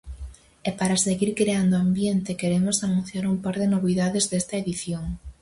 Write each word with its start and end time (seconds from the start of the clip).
E 0.67 0.71
para 0.79 1.01
seguir 1.05 1.31
creando 1.39 1.75
ambiente, 1.85 2.37
queremos 2.41 2.77
anunciar 2.87 3.23
un 3.33 3.37
par 3.43 3.55
de 3.61 3.67
novidades 3.75 4.25
desta 4.31 4.55
edición. 4.63 5.03